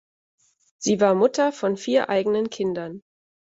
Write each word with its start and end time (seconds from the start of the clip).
Sie 0.79 0.99
war 0.99 1.13
Mutter 1.13 1.51
von 1.51 1.77
vier 1.77 2.09
eigenen 2.09 2.49
Kindern. 2.49 3.03